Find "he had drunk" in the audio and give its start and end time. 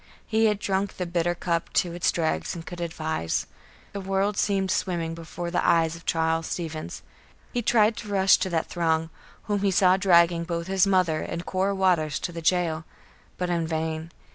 0.25-0.97